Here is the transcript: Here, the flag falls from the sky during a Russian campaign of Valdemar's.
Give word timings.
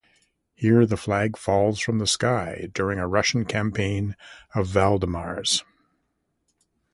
Here, 0.55 0.87
the 0.87 0.97
flag 0.97 1.37
falls 1.37 1.79
from 1.79 1.99
the 1.99 2.07
sky 2.07 2.69
during 2.73 2.97
a 2.97 3.07
Russian 3.07 3.45
campaign 3.45 4.15
of 4.55 4.65
Valdemar's. 4.65 5.63